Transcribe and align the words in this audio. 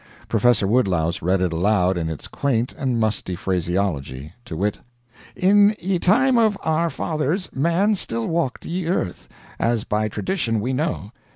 Professor 0.27 0.65
Woodlouse 0.67 1.21
read 1.21 1.41
it 1.41 1.53
aloud 1.53 1.95
in 1.95 2.09
its 2.09 2.27
quaint 2.27 2.73
and 2.75 2.99
musty 2.99 3.35
phraseology, 3.35 4.33
to 4.45 4.57
wit: 4.57 4.79
"'In 5.35 5.75
ye 5.79 5.99
time 5.99 6.39
of 6.39 6.57
our 6.63 6.89
fathers 6.89 7.55
Man 7.55 7.95
still 7.95 8.25
walked 8.25 8.65
ye 8.65 8.87
earth, 8.87 9.27
as 9.59 9.83
by 9.83 10.07
tradition 10.07 10.59
we 10.59 10.73
know. 10.73 11.11